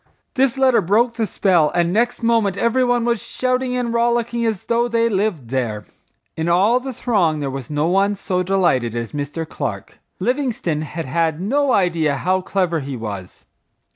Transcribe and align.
This 0.33 0.57
letter 0.57 0.81
broke 0.81 1.13
the 1.13 1.27
spell 1.27 1.69
and 1.75 1.93
next 1.93 2.23
moment 2.23 2.57
every 2.57 2.83
one 2.83 3.05
was 3.05 3.21
shouting 3.21 3.77
and 3.77 3.93
rollicking 3.93 4.43
as 4.47 4.63
though 4.63 4.87
they 4.87 5.07
lived 5.09 5.51
there. 5.51 5.85
In 6.35 6.49
all 6.49 6.79
the 6.79 6.91
throng 6.91 7.39
there 7.39 7.51
was 7.51 7.69
no 7.69 7.85
one 7.85 8.15
so 8.15 8.41
delighted 8.41 8.95
as 8.95 9.11
Mr. 9.11 9.47
Clark. 9.47 9.99
Livingstone 10.19 10.81
had 10.81 11.05
had 11.05 11.39
no 11.39 11.71
idea 11.71 12.15
how 12.15 12.41
clever 12.41 12.79
he 12.79 12.97
was. 12.97 13.45